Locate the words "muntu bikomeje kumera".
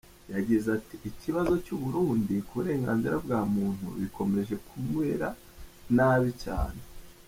3.53-5.27